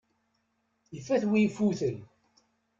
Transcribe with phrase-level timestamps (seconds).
[0.97, 1.97] Ifat-wi ifuten.